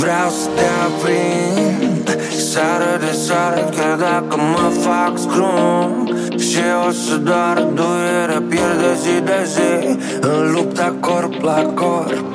[0.00, 2.06] Vreau să te aprind.
[2.50, 5.90] Seară de seară Chiar dacă mă fac scrum.
[6.48, 9.98] Și o să doar duierea pierde zi de zi.
[10.20, 12.30] În lupta corp la corp.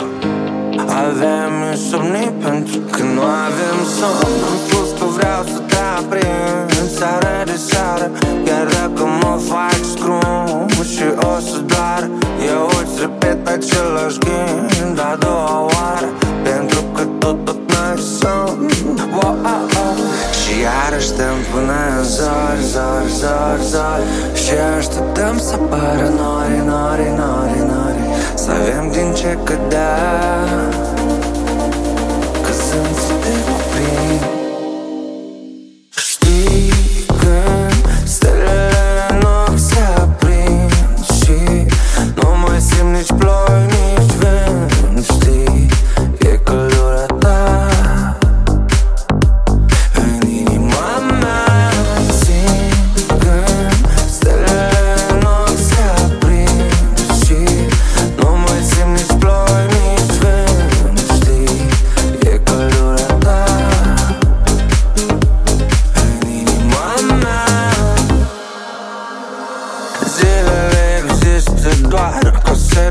[1.06, 4.38] Avem insomnii pentru că nu avem somn.
[4.50, 6.90] Am spus că vreau să te aprind.
[6.98, 8.12] Seară de seară
[8.46, 10.68] Chiar dacă mă fac scrum.
[10.94, 12.10] Și o să doar
[12.54, 15.00] Eu îți repet același gând.
[15.00, 15.73] A doua
[20.64, 27.12] Яростям вона зорь, зорь, зорь, зорь Ще ж тут там паранорі, норі,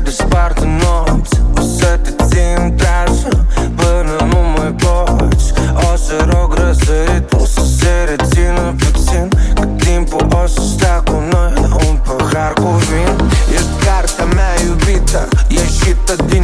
[0.03, 5.53] despart în nopți O să te țin trasă până nu mai poți.
[5.91, 11.17] O să rog răsărit, o să se rețină puțin Că timpul o să stea cu
[11.31, 13.27] noi la un pahar cu vin.
[13.53, 16.42] Ești cartea mea iubită, ieșită din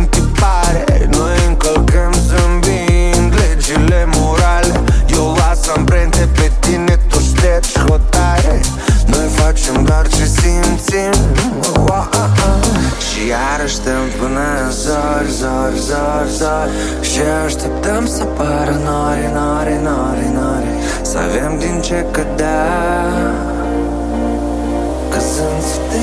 [13.70, 19.78] Și iarăși stăm până în zori, zori, zori, zori Și așteptăm să apară nori, nori,
[19.88, 22.66] nori, nori Să avem din ce cădea.
[25.12, 26.02] Că sunt să te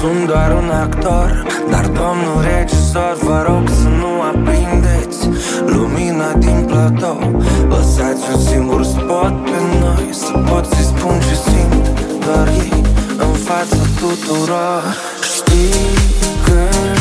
[0.00, 5.28] Sunt doar un actor Dar domnul regizor Vă rog să nu aprindeți
[5.66, 7.42] Lumina din platou.
[7.68, 11.88] Lăsați un singur spot pe noi Să pot să spun ce simt
[12.24, 12.82] Doar ei
[13.16, 14.82] în fața tuturor.
[15.34, 15.98] Știi
[16.44, 16.97] când